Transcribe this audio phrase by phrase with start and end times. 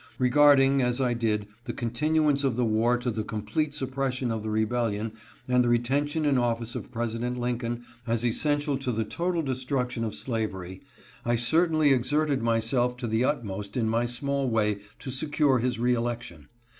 [0.17, 4.49] Regarding, as I did, the continuance of the war to the complete suppression of the
[4.49, 5.11] rebellion
[5.47, 9.69] and the reten tion in office of President Lincoln as essential to the total LINCOLN'S
[9.69, 10.01] RE ELECTION.
[10.01, 10.81] 439 destruction of slavery,
[11.23, 16.47] I certainly exerted myself to the uttermost in my small way to secure his reelection.